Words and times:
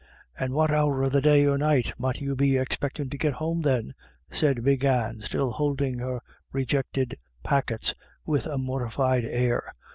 u 0.39 0.45
And 0.45 0.53
what 0.55 0.71
hour 0.71 1.03
of 1.03 1.11
the 1.11 1.21
day 1.21 1.45
or 1.45 1.59
night 1.59 1.93
might 1.95 2.21
you 2.21 2.35
be 2.35 2.57
expectin' 2.57 3.07
to 3.11 3.19
git 3.19 3.33
home 3.33 3.61
then?" 3.61 3.93
said 4.31 4.63
Big 4.63 4.83
Anne, 4.83 5.21
still 5.23 5.51
holding 5.51 5.99
her 5.99 6.23
rejected 6.51 7.15
packets 7.43 7.93
with 8.25 8.47
a 8.47 8.57
mortified 8.57 9.25
air. 9.25 9.75